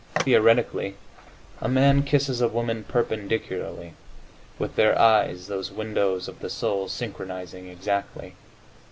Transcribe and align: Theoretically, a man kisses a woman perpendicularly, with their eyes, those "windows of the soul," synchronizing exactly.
Theoretically, 0.15 0.95
a 1.61 1.69
man 1.69 2.01
kisses 2.01 2.41
a 2.41 2.47
woman 2.47 2.83
perpendicularly, 2.85 3.93
with 4.57 4.75
their 4.75 4.99
eyes, 4.99 5.45
those 5.45 5.69
"windows 5.71 6.27
of 6.27 6.39
the 6.39 6.49
soul," 6.49 6.87
synchronizing 6.87 7.67
exactly. 7.67 8.33